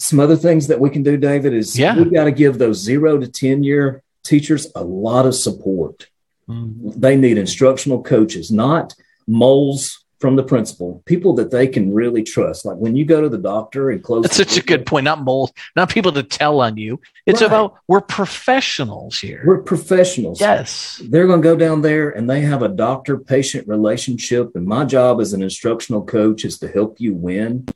[0.00, 1.96] some other things that we can do, David, is yeah.
[1.96, 6.08] we've got to give those zero to 10 year teachers a lot of support.
[6.48, 6.98] Mm-hmm.
[6.98, 8.94] They need instructional coaches, not
[9.26, 12.66] moles from the principal, people that they can really trust.
[12.66, 14.22] Like when you go to the doctor and close.
[14.22, 15.04] That's such a good point.
[15.04, 17.00] Not moles, not people to tell on you.
[17.24, 17.46] It's right.
[17.46, 19.42] about we're professionals here.
[19.46, 20.40] We're professionals.
[20.40, 21.00] Yes.
[21.08, 24.54] They're going to go down there and they have a doctor patient relationship.
[24.54, 27.66] And my job as an instructional coach is to help you win,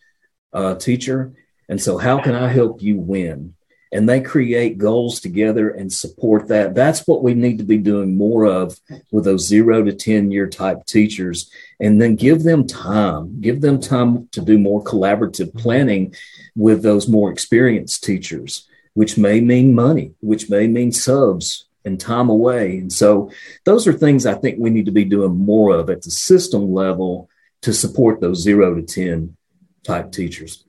[0.52, 1.32] uh, teacher.
[1.68, 3.54] And so, how can I help you win?
[3.92, 6.74] And they create goals together and support that.
[6.74, 8.80] That's what we need to be doing more of
[9.12, 11.48] with those zero to 10 year type teachers.
[11.78, 16.14] And then give them time, give them time to do more collaborative planning
[16.56, 22.28] with those more experienced teachers, which may mean money, which may mean subs and time
[22.28, 22.78] away.
[22.78, 23.30] And so,
[23.64, 26.72] those are things I think we need to be doing more of at the system
[26.72, 27.28] level
[27.62, 29.36] to support those zero to 10
[29.84, 30.63] type teachers.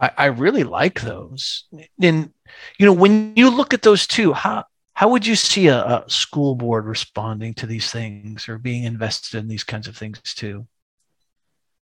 [0.00, 1.64] I, I really like those.
[2.00, 2.32] And
[2.78, 6.04] you know, when you look at those two, how how would you see a, a,
[6.08, 10.66] school board responding to these things or being invested in these kinds of things too?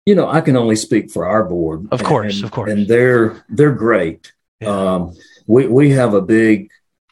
[0.04, 1.86] You know, I can only speak for our board.
[1.90, 2.70] Of course, and, of course.
[2.70, 4.32] And they're they're great.
[4.60, 4.94] Yeah.
[4.94, 5.14] Um,
[5.46, 6.70] we we have a big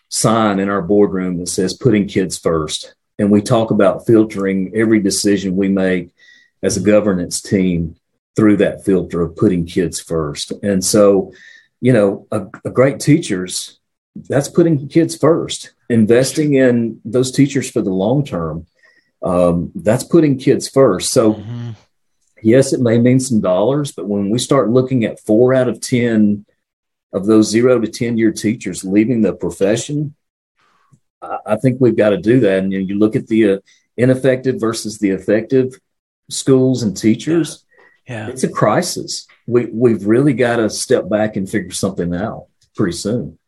[0.08, 2.94] sign in our boardroom that says putting kids first.
[3.18, 6.10] And we talk about filtering every decision we make
[6.62, 7.96] as a governance team
[8.36, 10.52] through that filter of putting kids first.
[10.62, 11.32] And so,
[11.80, 13.80] you know, a, a great teachers,
[14.28, 18.66] that's putting kids first, investing in those teachers for the long term.
[19.22, 21.10] Um, that's putting kids first.
[21.10, 21.70] So, mm-hmm.
[22.42, 25.80] yes, it may mean some dollars, but when we start looking at four out of
[25.80, 26.44] 10
[27.12, 30.14] of those zero to 10 year teachers leaving the profession,
[31.22, 32.58] I, I think we've got to do that.
[32.58, 33.58] And you, know, you look at the uh,
[33.96, 35.80] ineffective versus the effective
[36.28, 37.65] schools and teachers yeah.
[38.06, 39.26] It's a crisis.
[39.46, 43.38] We we've really got to step back and figure something out pretty soon.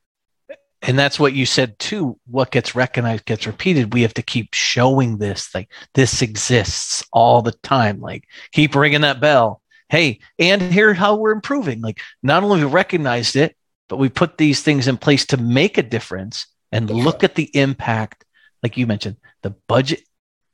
[0.83, 2.19] And that's what you said too.
[2.27, 3.93] What gets recognized gets repeated.
[3.93, 8.01] We have to keep showing this, like this exists all the time.
[8.01, 9.61] Like keep ringing that bell.
[9.89, 11.81] Hey, and here how we're improving.
[11.81, 13.57] Like not only we recognized it,
[13.89, 17.51] but we put these things in place to make a difference and look at the
[17.57, 18.25] impact.
[18.63, 20.03] Like you mentioned, the budget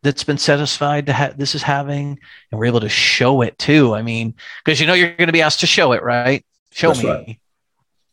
[0.05, 2.19] that's been satisfied to have this is having
[2.51, 3.95] and we're able to show it too.
[3.95, 6.45] I mean because you know you're going to be asked to show it right?
[6.71, 7.09] Show that's me.
[7.09, 7.41] right.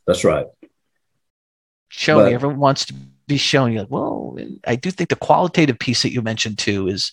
[0.07, 0.47] that's right.
[1.89, 2.93] Show but, me everyone wants to
[3.27, 3.73] be shown.
[3.73, 7.11] You like well i do think the qualitative piece that you mentioned too is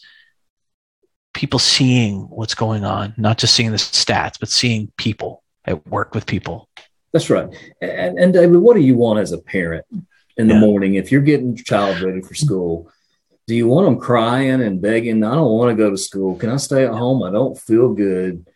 [1.34, 5.42] people seeing what's going on not just seeing the stats but seeing people.
[5.64, 6.66] At work with people.
[7.12, 7.46] That's right.
[7.82, 9.84] And, and david what do you want as a parent
[10.38, 10.60] in the yeah.
[10.60, 12.90] morning if you're getting your child ready for school
[13.48, 16.36] do you want them crying and begging, I don't want to go to school.
[16.36, 17.22] Can I stay at home?
[17.22, 18.46] I don't feel good.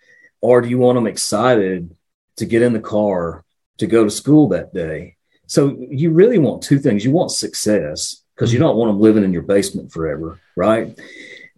[0.42, 1.96] Or do you want them excited
[2.36, 3.42] to get in the car
[3.78, 5.16] to go to school that day?
[5.46, 7.06] So you really want two things.
[7.06, 8.66] You want success because you mm-hmm.
[8.66, 10.98] don't want them living in your basement forever, right?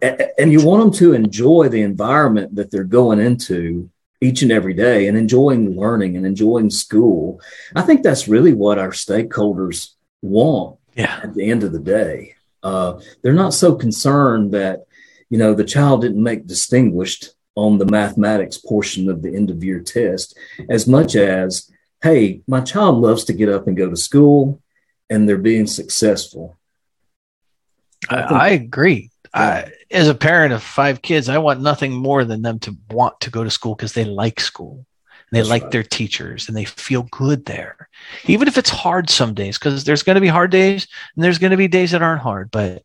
[0.00, 4.74] And you want them to enjoy the environment that they're going into each and every
[4.74, 7.40] day and enjoying learning and enjoying school.
[7.74, 9.88] I think that's really what our stakeholders
[10.22, 11.18] want yeah.
[11.24, 12.36] at the end of the day.
[12.64, 14.86] Uh, they're not so concerned that,
[15.30, 19.62] you know, the child didn't make distinguished on the mathematics portion of the end of
[19.62, 20.36] year test
[20.68, 21.70] as much as,
[22.02, 24.60] hey, my child loves to get up and go to school.
[25.10, 26.58] and they're being successful.
[28.08, 29.10] I, I agree.
[29.34, 29.40] Yeah.
[29.40, 33.20] I, as a parent of five kids, I want nothing more than them to want
[33.20, 34.86] to go to school because they like school.
[35.32, 35.72] They That's like right.
[35.72, 37.88] their teachers and they feel good there.
[38.26, 41.38] Even if it's hard some days, because there's going to be hard days and there's
[41.38, 42.82] going to be days that aren't hard, but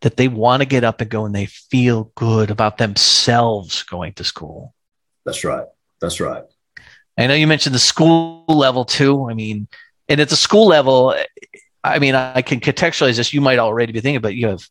[0.00, 4.12] that they want to get up and go and they feel good about themselves going
[4.14, 4.74] to school.
[5.24, 5.66] That's right.
[6.00, 6.44] That's right.
[7.18, 9.28] I know you mentioned the school level too.
[9.28, 9.68] I mean,
[10.08, 11.14] and at the school level,
[11.84, 13.34] I mean, I can contextualize this.
[13.34, 14.66] You might already be thinking, but you have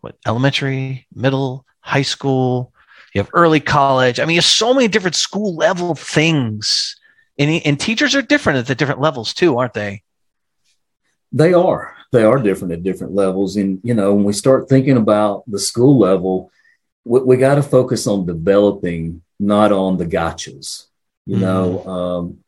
[0.00, 2.72] what elementary, middle, high school,
[3.14, 4.20] you have early college.
[4.20, 6.96] I mean, you have so many different school level things.
[7.38, 10.02] And, and teachers are different at the different levels too, aren't they?
[11.32, 11.94] They are.
[12.12, 13.56] They are different at different levels.
[13.56, 16.50] And, you know, when we start thinking about the school level,
[17.04, 20.86] we, we got to focus on developing, not on the gotchas.
[21.26, 21.44] You mm-hmm.
[21.44, 22.38] know, um,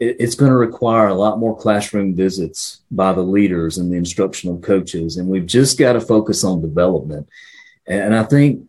[0.00, 3.96] it, it's going to require a lot more classroom visits by the leaders and the
[3.96, 5.16] instructional coaches.
[5.16, 7.28] And we've just got to focus on development.
[7.88, 8.68] And I think,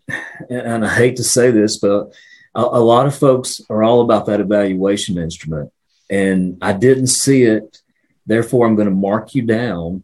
[0.50, 2.14] and I hate to say this, but
[2.54, 5.72] a, a lot of folks are all about that evaluation instrument.
[6.10, 7.82] And I didn't see it.
[8.26, 10.04] Therefore, I'm going to mark you down.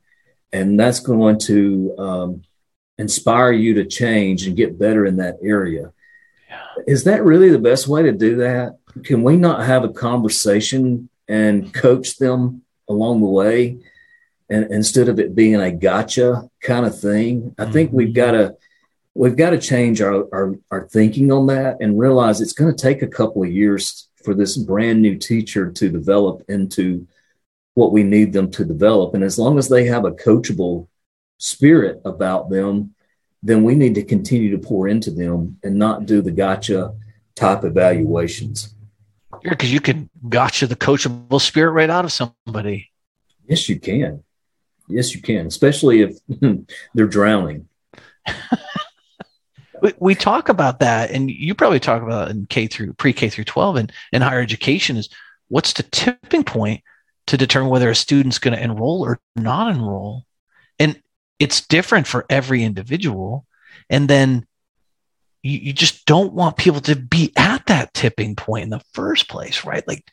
[0.51, 2.43] And that's going to um,
[2.97, 5.91] inspire you to change and get better in that area.
[6.49, 6.61] Yeah.
[6.87, 8.77] Is that really the best way to do that?
[9.03, 13.79] Can we not have a conversation and coach them along the way?
[14.49, 18.15] And instead of it being a gotcha kind of thing, I think we've mm-hmm.
[18.15, 18.55] got to
[19.15, 22.81] we've got to change our, our, our thinking on that and realize it's going to
[22.81, 27.07] take a couple of years for this brand new teacher to develop into
[27.75, 29.13] what we need them to develop.
[29.13, 30.87] And as long as they have a coachable
[31.37, 32.95] spirit about them,
[33.41, 36.93] then we need to continue to pour into them and not do the gotcha
[37.35, 38.73] type evaluations.
[39.43, 42.91] Yeah, because you can gotcha the coachable spirit right out of somebody.
[43.47, 44.23] Yes, you can.
[44.87, 46.17] Yes, you can, especially if
[46.93, 47.67] they're drowning.
[49.83, 53.29] we, we talk about that, and you probably talk about in K through pre K
[53.29, 55.09] through 12 and, and higher education is
[55.49, 56.81] what's the tipping point
[57.27, 60.25] to determine whether a student's going to enroll or not enroll.
[60.79, 61.01] And
[61.37, 63.45] it's different for every individual.
[63.89, 64.45] And then
[65.41, 69.27] you, you just don't want people to be at that tipping point in the first
[69.27, 69.85] place, right?
[69.85, 70.09] Like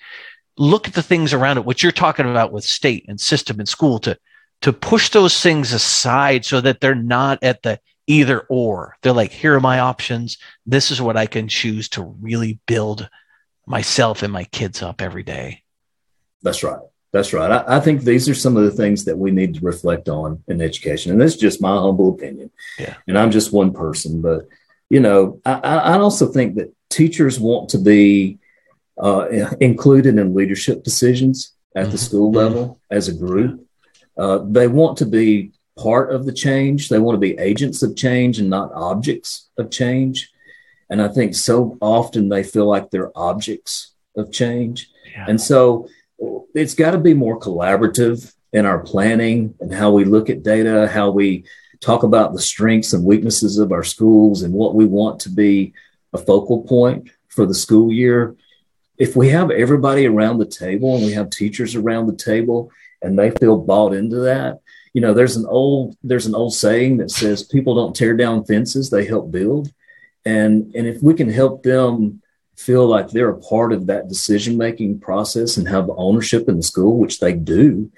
[0.59, 3.69] look at the things around it, what you're talking about with state and system and
[3.69, 4.19] school to
[4.63, 8.97] to push those things aside so that they're not at the either or.
[9.03, 10.39] They're like, here are my options.
[10.67, 13.09] This is what I can choose to really build
[13.67, 15.63] myself and my kids up every day.
[16.43, 16.81] That's right.
[17.13, 17.51] That's right.
[17.51, 20.43] I, I, think these are some of the things that we need to reflect on
[20.49, 21.13] in education.
[21.13, 22.51] And that's just my humble opinion.
[22.79, 22.95] Yeah.
[23.07, 24.23] And I'm just one person.
[24.23, 24.49] But,
[24.89, 28.39] you know, I, I also think that teachers want to be
[28.99, 29.29] uh,
[29.61, 31.93] included in leadership decisions at mm-hmm.
[31.93, 33.67] the school level as a group.
[34.17, 36.89] Uh, they want to be part of the change.
[36.89, 40.31] They want to be agents of change and not objects of change.
[40.91, 44.91] And I think so often they feel like they're objects of change.
[45.13, 45.27] Yeah.
[45.29, 45.89] And so
[46.55, 50.89] it's got to be more collaborative in our planning and how we look at data,
[50.89, 51.45] how we
[51.81, 55.73] talk about the strengths and weaknesses of our schools and what we want to be
[56.13, 58.37] a focal point for the school year.
[58.99, 63.19] If we have everybody around the table and we have teachers around the table and
[63.19, 64.61] they feel bought into that,
[64.93, 68.45] you know there's an old there's an old saying that says people don't tear down
[68.45, 69.73] fences they help build.
[70.25, 72.23] And and if we can help them
[72.57, 76.63] feel like they're a part of that decision making process and have ownership in the
[76.63, 77.91] school which they do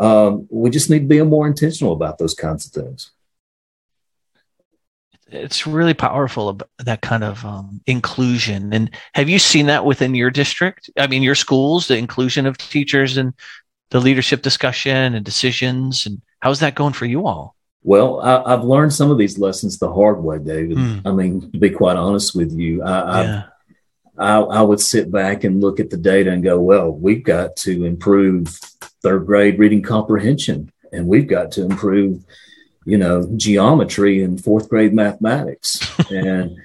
[0.00, 3.12] um, we just need to be more intentional about those kinds of things.
[5.28, 8.72] It's really powerful that kind of um, inclusion.
[8.72, 10.90] And have you seen that within your district?
[10.98, 13.34] I mean your schools the inclusion of teachers and
[13.90, 18.64] the leadership discussion and decisions and how's that going for you all well I, have
[18.64, 21.02] learned some of these lessons the hard way david mm.
[21.04, 23.42] i mean to be quite honest with you I, yeah.
[24.18, 27.56] I, I would sit back and look at the data and go well we've got
[27.56, 28.48] to improve
[29.02, 32.24] third grade reading comprehension and we've got to improve
[32.84, 35.80] you know geometry and fourth grade mathematics
[36.10, 36.56] and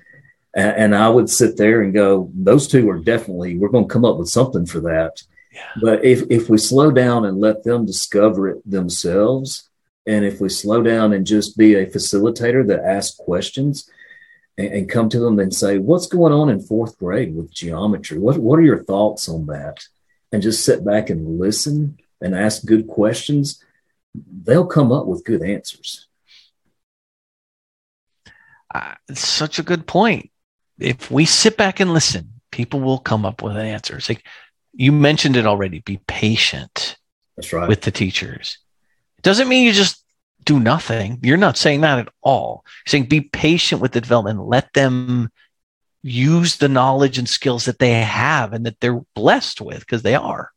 [0.55, 4.05] and I would sit there and go, those two are definitely, we're going to come
[4.05, 5.21] up with something for that.
[5.81, 9.69] But if, if we slow down and let them discover it themselves,
[10.05, 13.89] and if we slow down and just be a facilitator that asks questions
[14.57, 18.19] and, and, come to them and say, What's going on in fourth grade with geometry?
[18.19, 19.83] What, what are your thoughts on that?
[20.31, 23.63] And just sit back and listen and ask good questions,
[24.13, 26.07] they'll come up with good answers.
[28.73, 30.31] Uh, it's such a good point.
[30.79, 34.09] If we sit back and listen, people will come up with answers.
[34.09, 34.25] Like
[34.75, 36.97] you mentioned it already be patient
[37.35, 38.59] that's right with the teachers
[39.21, 40.05] Doesn't mean you just
[40.45, 41.19] do nothing.
[41.23, 42.63] You're not saying that at all.
[42.85, 44.47] You're saying be patient with the development.
[44.47, 45.29] Let them
[46.03, 50.13] use the knowledge and skills that they have and that they're blessed with because they
[50.13, 50.51] are.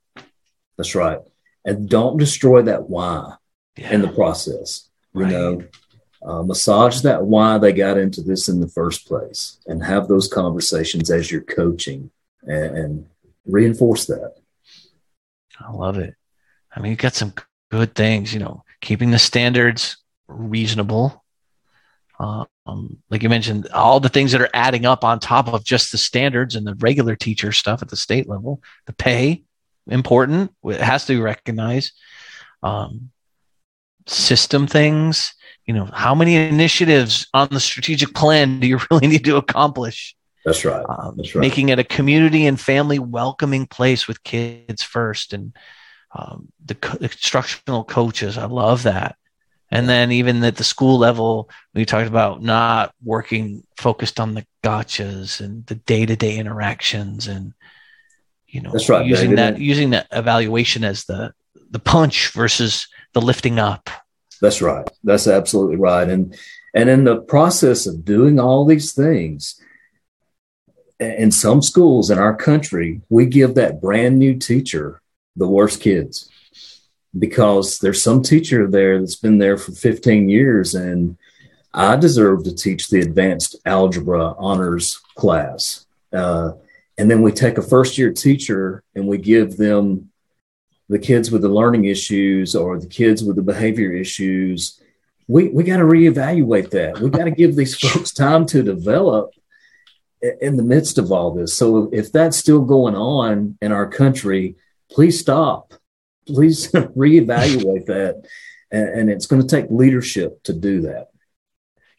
[0.77, 1.21] That's right.
[1.65, 3.35] And don't destroy that why
[3.77, 3.93] yeah.
[3.93, 4.89] in the process.
[5.15, 5.33] You right.
[5.33, 5.65] know,
[6.23, 10.29] uh, massage that why they got into this in the first place and have those
[10.29, 12.11] conversations as you're coaching
[12.43, 13.07] and, and
[13.49, 14.35] reinforce that.
[15.61, 16.15] I love it.
[16.75, 17.35] I mean, you've got some
[17.71, 19.97] good things, you know, keeping the standards
[20.29, 21.25] reasonable.
[22.21, 25.93] Um, like you mentioned, all the things that are adding up on top of just
[25.93, 28.63] the standards and the regular teacher stuff at the state level.
[28.87, 29.45] The pay,
[29.87, 31.93] important, it has to be recognized.
[32.63, 33.11] Um,
[34.07, 35.35] system things,
[35.65, 40.17] you know, how many initiatives on the strategic plan do you really need to accomplish?
[40.45, 40.85] That's right.
[40.89, 41.41] Um, That's right.
[41.41, 45.55] Making it a community and family welcoming place with kids first, and
[46.15, 48.39] um, the, co- instructional coaches.
[48.39, 49.17] I love that.
[49.71, 54.47] And then even at the school level, we talked about not working focused on the
[54.65, 57.53] gotchas and the day to day interactions and
[58.47, 61.35] you know That's right, using that using that evaluation as the
[61.71, 63.91] the punch versus the lifting up.
[64.41, 64.89] That's right.
[65.05, 66.09] That's absolutely right.
[66.09, 66.35] And
[66.75, 69.61] and in the process of doing all these things,
[71.01, 75.01] in some schools in our country, we give that brand new teacher
[75.37, 76.31] the worst kids
[77.19, 81.17] because there's some teacher there that's been there for 15 years and
[81.73, 85.87] I deserve to teach the advanced algebra honors class.
[86.13, 86.53] Uh,
[86.97, 90.11] and then we take a first year teacher and we give them
[90.89, 94.81] the kids with the learning issues or the kids with the behavior issues.
[95.29, 96.99] We, we got to reevaluate that.
[96.99, 99.33] We got to give these folks time to develop
[100.41, 101.57] in the midst of all this.
[101.57, 104.57] So if that's still going on in our country,
[104.91, 105.75] please stop
[106.29, 108.23] please reevaluate that.
[108.71, 111.09] And, and it's going to take leadership to do that.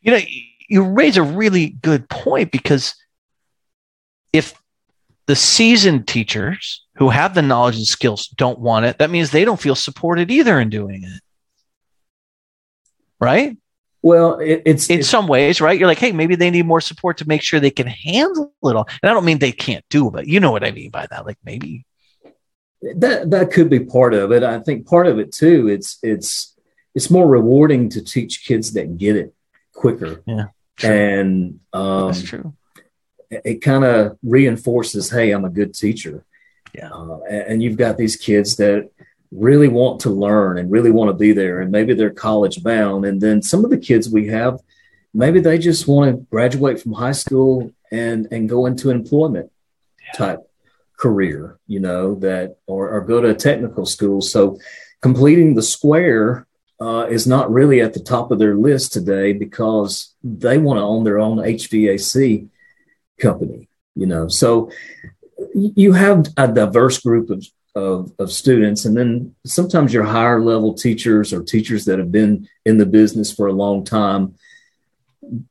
[0.01, 0.19] You know,
[0.69, 2.95] you raise a really good point because
[4.31, 4.53] if
[5.25, 9.45] the seasoned teachers who have the knowledge and skills don't want it, that means they
[9.45, 11.21] don't feel supported either in doing it.
[13.19, 13.57] Right?
[14.01, 15.77] Well, it, it's in it's, some ways, right?
[15.77, 18.75] You're like, hey, maybe they need more support to make sure they can handle it
[18.75, 18.87] all.
[19.03, 21.07] And I don't mean they can't do it, but you know what I mean by
[21.07, 21.25] that.
[21.25, 21.85] Like maybe
[22.81, 24.43] that that could be part of it.
[24.43, 25.67] I think part of it too.
[25.67, 26.55] It's it's
[26.95, 29.33] it's more rewarding to teach kids that get it
[29.73, 30.23] quicker.
[30.25, 30.45] Yeah,
[30.77, 30.89] true.
[30.89, 32.53] and um, that's true.
[33.29, 36.25] It, it kind of reinforces, hey, I'm a good teacher.
[36.73, 38.89] Yeah, uh, and, and you've got these kids that
[39.31, 43.05] really want to learn and really want to be there, and maybe they're college bound,
[43.05, 44.59] and then some of the kids we have,
[45.13, 49.51] maybe they just want to graduate from high school and and go into employment
[50.01, 50.17] yeah.
[50.17, 50.39] type
[50.97, 54.21] career, you know, that or, or go to a technical school.
[54.21, 54.59] So
[55.01, 56.45] completing the square
[56.81, 60.83] uh, is not really at the top of their list today because they want to
[60.83, 62.47] own their own HVAC
[63.19, 64.27] company, you know.
[64.27, 64.71] So
[65.53, 67.45] you have a diverse group of,
[67.75, 72.47] of, of students, and then sometimes your higher level teachers or teachers that have been
[72.65, 74.35] in the business for a long time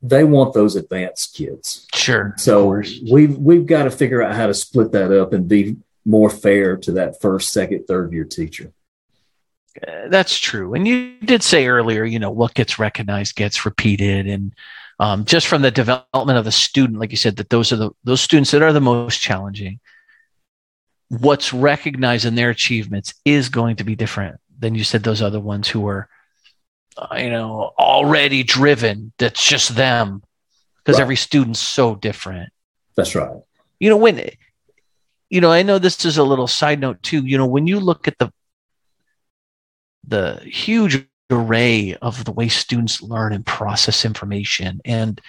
[0.01, 1.87] they want those advanced kids.
[1.93, 2.33] Sure.
[2.37, 6.29] So we've we've got to figure out how to split that up and be more
[6.29, 8.71] fair to that first, second, third year teacher.
[9.87, 10.73] Uh, that's true.
[10.73, 14.53] And you did say earlier, you know, what gets recognized gets repeated, and
[14.99, 17.91] um, just from the development of the student, like you said, that those are the
[18.03, 19.79] those students that are the most challenging.
[21.09, 25.39] What's recognized in their achievements is going to be different than you said those other
[25.39, 26.07] ones who were
[26.99, 29.13] uh, you know, already driven.
[29.17, 30.21] That's just them
[30.77, 31.03] because right.
[31.03, 32.51] every student's so different.
[32.95, 33.37] That's right.
[33.79, 34.29] You know, when,
[35.29, 37.25] you know, I know this is a little side note too.
[37.25, 38.31] You know, when you look at the,
[40.05, 45.21] the huge array of the way students learn and process information, and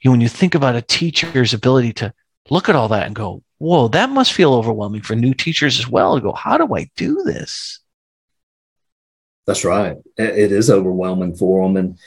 [0.00, 2.14] you know, when you think about a teacher's ability to
[2.50, 5.88] look at all that and go, whoa, that must feel overwhelming for new teachers as
[5.88, 7.80] well to go, how do I do this?
[9.46, 9.96] That's right.
[10.16, 11.76] It is overwhelming for them.
[11.76, 11.98] And,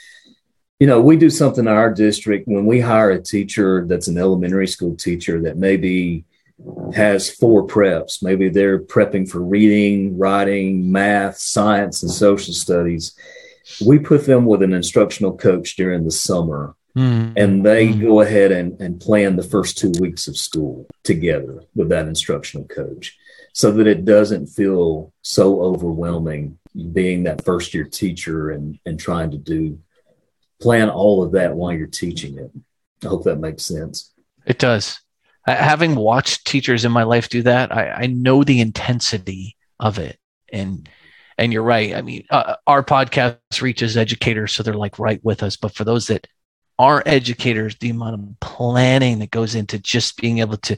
[0.78, 4.18] you know, we do something in our district when we hire a teacher that's an
[4.18, 6.24] elementary school teacher that maybe
[6.94, 8.22] has four preps.
[8.22, 13.12] Maybe they're prepping for reading, writing, math, science, and social studies.
[13.84, 16.76] We put them with an instructional coach during the summer.
[16.96, 17.32] Mm-hmm.
[17.36, 18.02] And they mm-hmm.
[18.02, 22.66] go ahead and, and plan the first two weeks of school together with that instructional
[22.66, 23.16] coach
[23.54, 26.58] so that it doesn't feel so overwhelming
[26.92, 29.78] being that first year teacher and and trying to do
[30.60, 32.50] plan all of that while you're teaching it.
[33.04, 34.12] I hope that makes sense.
[34.46, 35.00] It does.
[35.44, 40.18] having watched teachers in my life do that, I, I know the intensity of it,
[40.52, 40.88] and
[41.36, 41.94] and you're right.
[41.94, 45.56] I mean, uh, our podcast reaches educators, so they're like right with us.
[45.56, 46.26] But for those that
[46.82, 50.76] aren't educators, the amount of planning that goes into just being able to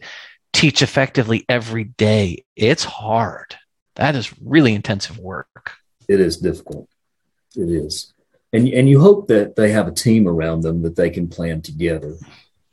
[0.52, 3.56] teach effectively every day, it's hard.
[3.96, 5.72] That is really intensive work.
[6.08, 6.88] It is difficult.
[7.56, 8.12] It is.
[8.52, 11.62] And, and you hope that they have a team around them that they can plan
[11.62, 12.14] together.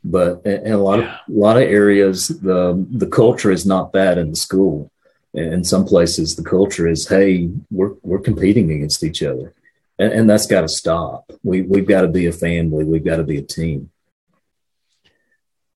[0.04, 1.14] But in a lot yeah.
[1.14, 4.92] of a lot of areas, the the culture is not that in the school
[5.34, 9.54] in some places the culture is hey we're we're competing against each other
[9.98, 11.30] and, and that's got to stop.
[11.42, 12.84] We we've got to be a family.
[12.84, 13.90] We've got to be a team.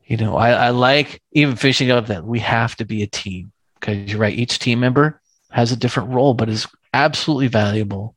[0.05, 3.53] You know I, I like even fishing up that we have to be a team
[3.79, 8.15] because you're right each team member has a different role but is absolutely valuable.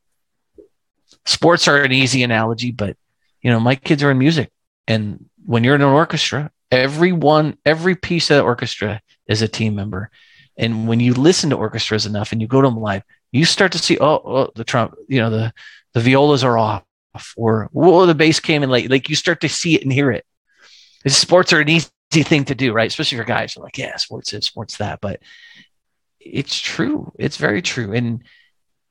[1.26, 2.96] Sports are an easy analogy but
[3.42, 4.52] you know my kids are in music
[4.88, 9.76] and when you're in an orchestra everyone every piece of the orchestra is a team
[9.76, 10.10] member.
[10.58, 13.72] And when you listen to orchestras enough and you go to them live, you start
[13.72, 15.54] to see, oh, oh the trump, you know, the,
[15.94, 16.84] the violas are off
[17.36, 18.90] or, whoa, the bass came in late.
[18.90, 20.26] Like you start to see it and hear it.
[21.08, 22.88] Sports are an easy thing to do, right?
[22.90, 25.22] Especially for guys are like, yeah, sports is sports that, but
[26.20, 27.12] it's true.
[27.18, 27.94] It's very true.
[27.94, 28.24] And,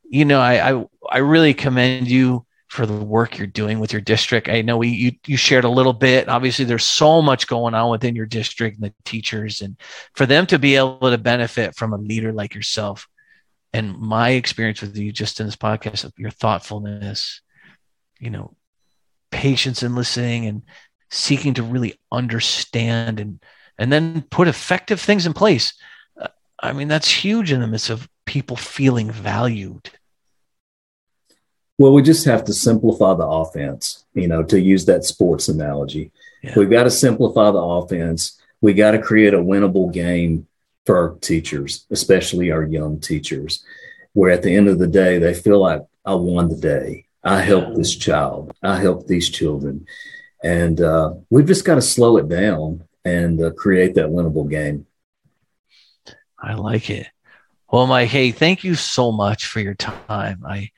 [0.08, 4.00] you know, I, I, I really commend you for the work you're doing with your
[4.02, 4.48] district.
[4.48, 6.28] I know we you you shared a little bit.
[6.28, 9.76] Obviously, there's so much going on within your district and the teachers, and
[10.14, 13.08] for them to be able to benefit from a leader like yourself,
[13.78, 17.40] and my experience with you just in this podcast of your thoughtfulness,
[18.18, 18.54] you know,
[19.30, 20.62] patience and listening and
[21.10, 23.40] seeking to really understand and
[23.78, 25.72] and then put effective things in place.
[26.20, 26.28] Uh,
[26.60, 29.90] I mean, that's huge in the midst of people feeling valued
[31.78, 36.10] well, we just have to simplify the offense, you know, to use that sports analogy.
[36.42, 36.54] Yeah.
[36.56, 38.40] We've got to simplify the offense.
[38.60, 40.47] We got to create a winnable game
[40.88, 43.62] for our teachers, especially our young teachers,
[44.14, 47.04] where at the end of the day, they feel like I won the day.
[47.22, 48.54] I helped this child.
[48.62, 49.86] I helped these children.
[50.42, 54.86] And uh, we've just got to slow it down and uh, create that winnable game.
[56.38, 57.06] I like it.
[57.70, 60.42] Well, Mike, hey, thank you so much for your time.
[60.46, 60.70] I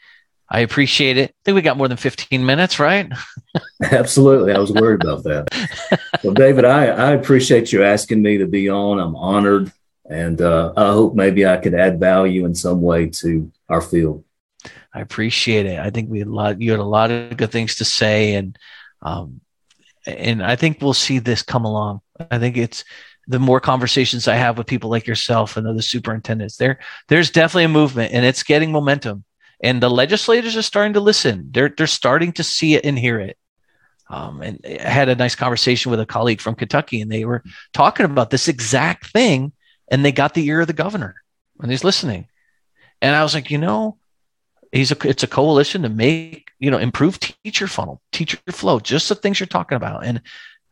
[0.49, 1.31] I appreciate it.
[1.31, 3.09] I think we got more than 15 minutes, right?
[3.93, 4.55] Absolutely.
[4.55, 6.01] I was worried about that.
[6.25, 8.99] well, David, I, I appreciate you asking me to be on.
[8.99, 9.71] I'm honored.
[10.11, 14.25] And uh, I hope maybe I could add value in some way to our field.
[14.93, 15.79] I appreciate it.
[15.79, 18.35] I think we had a lot, you had a lot of good things to say.
[18.35, 18.59] And,
[19.01, 19.41] um,
[20.05, 22.01] and I think we'll see this come along.
[22.31, 22.85] I think it's,
[23.29, 27.65] the more conversations I have with people like yourself and other superintendents, there there's definitely
[27.65, 29.25] a movement and it's getting momentum
[29.63, 31.49] and the legislators are starting to listen.
[31.51, 33.37] They're they're starting to see it and hear it.
[34.09, 37.45] Um, and I had a nice conversation with a colleague from Kentucky, and they were
[37.73, 39.53] talking about this exact thing,
[39.91, 41.17] and they got the ear of the governor,
[41.61, 42.29] and he's listening.
[43.03, 43.99] And I was like, you know,
[44.73, 49.09] he's a it's a coalition to make you know improve teacher funnel, teacher flow, just
[49.09, 50.05] the things you're talking about.
[50.05, 50.21] And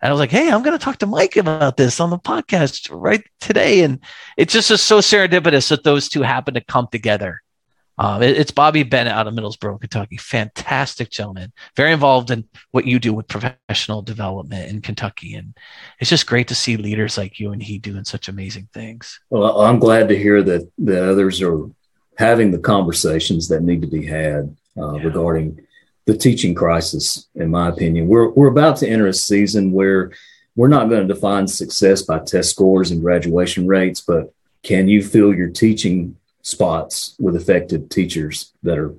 [0.00, 2.18] and I was like, hey, I'm going to talk to Mike about this on the
[2.18, 3.82] podcast right today.
[3.82, 3.98] And
[4.36, 7.42] it's just so serendipitous that those two happen to come together
[7.98, 10.16] um, it, it's Bobby Bennett out of Middlesboro, Kentucky.
[10.16, 15.56] Fantastic gentleman, very involved in what you do with professional development in Kentucky, and
[15.98, 19.20] it's just great to see leaders like you and he doing such amazing things.
[19.30, 21.68] Well, I'm glad to hear that that others are
[22.16, 25.02] having the conversations that need to be had uh, yeah.
[25.02, 25.60] regarding
[26.06, 27.28] the teaching crisis.
[27.34, 30.12] In my opinion, we're we're about to enter a season where
[30.56, 34.32] we're not going to define success by test scores and graduation rates, but
[34.62, 36.16] can you feel your teaching
[36.48, 38.94] spots with effective teachers that are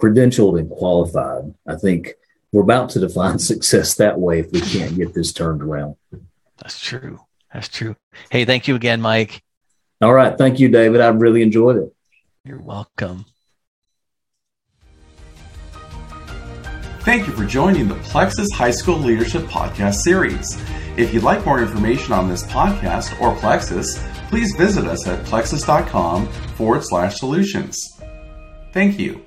[0.00, 1.54] credentialed and qualified.
[1.66, 2.14] I think
[2.52, 5.96] we're about to define success that way if we can't get this turned around.
[6.58, 7.20] That's true.
[7.52, 7.96] That's true.
[8.30, 9.42] Hey, thank you again, Mike.
[10.02, 10.36] All right.
[10.36, 11.00] Thank you, David.
[11.00, 11.94] I've really enjoyed it.
[12.44, 13.24] You're welcome.
[17.00, 20.56] Thank you for joining the Plexus High School Leadership Podcast series.
[20.96, 26.26] If you'd like more information on this podcast or Plexus, please visit us at plexus.com
[26.56, 28.00] forward slash solutions.
[28.72, 29.25] Thank you.